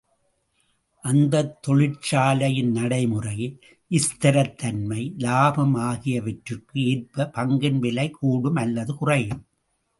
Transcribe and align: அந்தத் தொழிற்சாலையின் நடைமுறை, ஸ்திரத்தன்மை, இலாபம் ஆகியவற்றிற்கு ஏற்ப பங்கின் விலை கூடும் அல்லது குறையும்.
அந்தத் 1.03 1.61
தொழிற்சாலையின் 1.67 2.71
நடைமுறை, 2.71 3.59
ஸ்திரத்தன்மை, 3.91 5.13
இலாபம் 5.17 5.75
ஆகியவற்றிற்கு 5.75 6.85
ஏற்ப 6.85 7.29
பங்கின் 7.33 7.79
விலை 7.79 8.09
கூடும் 8.09 8.55
அல்லது 8.55 8.95
குறையும். 8.95 9.45